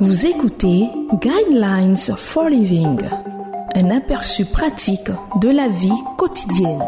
[0.00, 3.00] Vous écoutez Guidelines for Living,
[3.74, 6.84] un aperçu pratique de la vie quotidienne.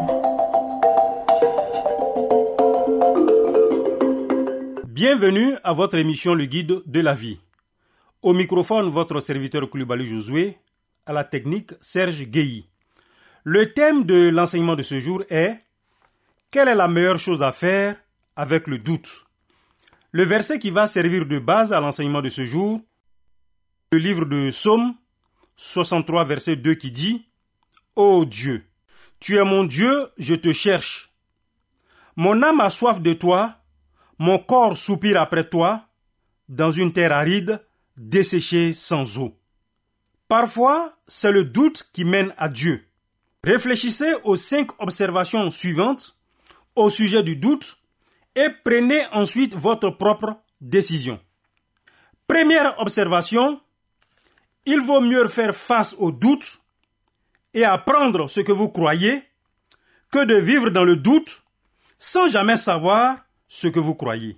[4.87, 7.37] Bienvenue à votre émission Le Guide de la vie.
[8.21, 10.57] Au microphone, votre serviteur Koulibaly Josué,
[11.05, 12.69] à la technique Serge Guéhi.
[13.43, 15.59] Le thème de l'enseignement de ce jour est
[16.49, 17.97] Quelle est la meilleure chose à faire
[18.37, 19.25] avec le doute?
[20.13, 22.79] Le verset qui va servir de base à l'enseignement de ce jour,
[23.93, 24.95] le livre de Psaume
[25.57, 27.27] 63, verset 2 qui dit
[27.97, 28.65] Ô Dieu,
[29.19, 31.11] tu es mon Dieu, je te cherche.
[32.15, 33.57] Mon âme a soif de toi,
[34.17, 35.89] mon corps soupire après toi,
[36.47, 37.61] dans une terre aride,
[37.97, 39.37] desséchée sans eau.
[40.29, 42.87] Parfois, c'est le doute qui mène à Dieu.
[43.43, 46.17] Réfléchissez aux cinq observations suivantes
[46.77, 47.77] au sujet du doute
[48.35, 51.19] et prenez ensuite votre propre décision.
[52.25, 53.59] Première observation,
[54.65, 56.61] il vaut mieux faire face au doute
[57.53, 59.23] et apprendre ce que vous croyez
[60.11, 61.43] que de vivre dans le doute
[61.97, 63.17] sans jamais savoir
[63.47, 64.37] ce que vous croyez.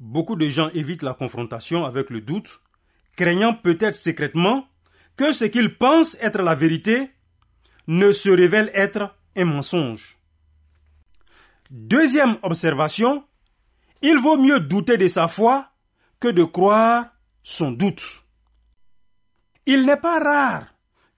[0.00, 2.60] Beaucoup de gens évitent la confrontation avec le doute,
[3.16, 4.68] craignant peut-être secrètement
[5.16, 7.10] que ce qu'ils pensent être la vérité
[7.88, 10.18] ne se révèle être un mensonge.
[11.70, 13.24] Deuxième observation,
[14.02, 15.70] il vaut mieux douter de sa foi
[16.20, 17.06] que de croire
[17.42, 18.24] son doute.
[19.70, 20.66] Il n'est pas rare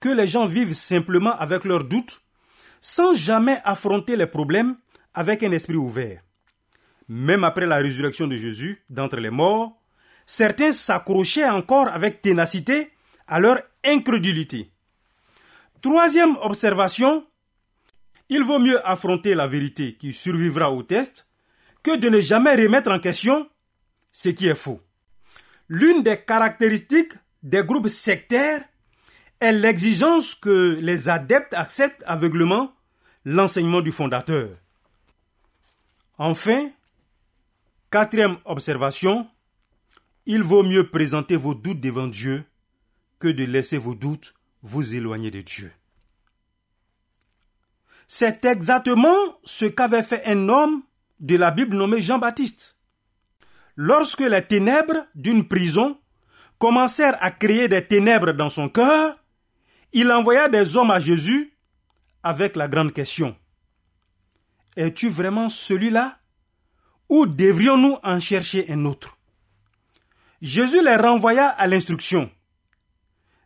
[0.01, 2.21] que les gens vivent simplement avec leurs doutes
[2.81, 4.77] sans jamais affronter les problèmes
[5.15, 6.21] avec un esprit ouvert.
[7.09, 9.81] Même après la résurrection de Jésus d'entre les morts,
[10.27, 12.91] certains s'accrochaient encore avec ténacité
[13.29, 14.73] à leur incrédulité.
[15.81, 17.25] Troisième observation,
[18.29, 21.29] il vaut mieux affronter la vérité qui survivra au test
[21.85, 23.49] que de ne jamais remettre en question
[24.11, 24.81] ce qui est faux.
[25.69, 28.65] L'une des caractéristiques des groupes sectaires
[29.41, 32.73] est l'exigence que les adeptes acceptent aveuglement
[33.25, 34.51] l'enseignement du fondateur.
[36.19, 36.71] Enfin,
[37.91, 39.27] quatrième observation,
[40.27, 42.45] il vaut mieux présenter vos doutes devant Dieu
[43.19, 45.73] que de laisser vos doutes vous éloigner de Dieu.
[48.07, 49.15] C'est exactement
[49.45, 50.83] ce qu'avait fait un homme
[51.21, 52.77] de la Bible nommé Jean-Baptiste.
[53.77, 55.99] Lorsque les ténèbres d'une prison
[56.61, 59.17] commencèrent à créer des ténèbres dans son cœur,
[59.93, 61.53] il envoya des hommes à Jésus
[62.23, 63.35] avec la grande question.
[64.77, 66.19] Es-tu vraiment celui-là?
[67.09, 69.19] Ou devrions-nous en chercher un autre?
[70.43, 72.31] Jésus les renvoya à l'instruction.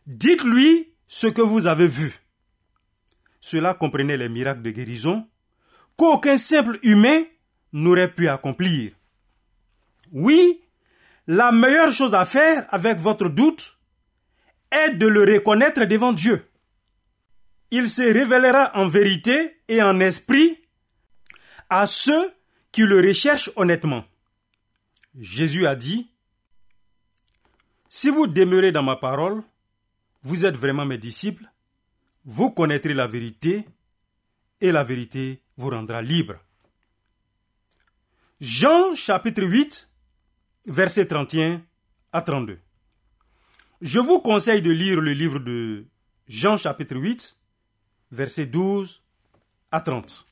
[0.05, 2.19] Dites-lui ce que vous avez vu.
[3.39, 5.27] Cela comprenait les miracles de guérison
[5.95, 7.23] qu'aucun simple humain
[7.71, 8.91] n'aurait pu accomplir.
[10.11, 10.64] Oui,
[11.27, 13.77] la meilleure chose à faire avec votre doute
[14.71, 16.47] est de le reconnaître devant Dieu.
[17.71, 20.59] Il se révélera en vérité et en esprit
[21.69, 22.33] à ceux
[22.71, 24.05] qui le recherchent honnêtement.
[25.19, 26.09] Jésus a dit,
[27.89, 29.41] Si vous demeurez dans ma parole,
[30.23, 31.49] vous êtes vraiment mes disciples,
[32.25, 33.65] vous connaîtrez la vérité
[34.61, 36.35] et la vérité vous rendra libre.
[38.41, 39.89] Jean chapitre 8
[40.67, 41.61] versets 31
[42.13, 42.59] à 32.
[43.81, 45.85] Je vous conseille de lire le livre de
[46.27, 47.37] Jean chapitre 8,
[48.11, 49.03] versets 12
[49.71, 50.25] à 30.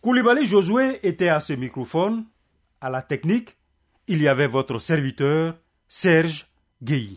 [0.00, 2.24] Koulibaly Josué était à ce microphone,
[2.80, 3.56] à la technique,
[4.06, 5.56] il y avait votre serviteur
[5.88, 6.46] Serge
[6.82, 7.16] Guéhi.